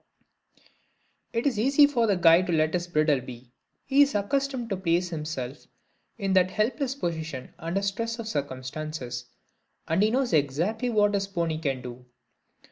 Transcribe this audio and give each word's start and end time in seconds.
It 1.31 1.45
is 1.45 1.59
easy 1.59 1.85
for 1.85 2.07
the 2.07 2.17
guide 2.17 2.47
to 2.47 2.53
let 2.53 2.73
his 2.73 2.87
bridle 2.87 3.21
be 3.21 3.51
he 3.85 4.01
is 4.01 4.15
accustomed 4.15 4.69
to 4.71 4.75
place 4.77 5.09
himself 5.09 5.67
in 6.17 6.33
that 6.33 6.49
helpless 6.49 6.95
position 6.95 7.53
under 7.59 7.83
stress 7.83 8.17
of 8.17 8.27
circumstances, 8.27 9.25
and 9.87 10.01
he 10.01 10.09
knows 10.09 10.33
exactly 10.33 10.89
what 10.89 11.13
his 11.13 11.27
pony 11.27 11.59
can 11.59 11.83
do. 11.83 12.03